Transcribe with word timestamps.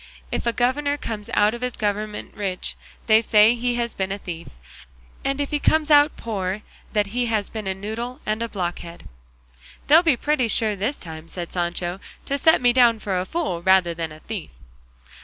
If 0.31 0.47
a 0.47 0.51
governor 0.51 0.97
comes 0.97 1.29
out 1.35 1.53
of 1.53 1.61
his 1.61 1.73
government 1.77 2.33
rich, 2.33 2.75
they 3.05 3.21
say 3.21 3.53
he 3.53 3.75
has 3.75 3.93
been 3.93 4.11
a 4.11 4.17
thief; 4.17 4.47
and 5.23 5.39
if 5.39 5.51
he 5.51 5.59
comes 5.59 5.91
out 5.91 6.17
poor, 6.17 6.63
that 6.93 7.13
he 7.13 7.27
has 7.27 7.51
been 7.51 7.67
a 7.67 7.75
noodle 7.75 8.19
and 8.25 8.41
a 8.41 8.49
blockhead." 8.49 9.07
"They'll 9.85 10.01
be 10.01 10.17
pretty 10.17 10.47
sure 10.47 10.75
this 10.75 10.97
time," 10.97 11.27
said 11.27 11.51
Sancho, 11.51 11.99
"to 12.25 12.39
set 12.39 12.61
me 12.61 12.73
down 12.73 12.97
for 12.97 13.19
a 13.19 13.25
fool 13.25 13.61
rather 13.61 13.93
than 13.93 14.11
a 14.11 14.21
thief." 14.21 14.49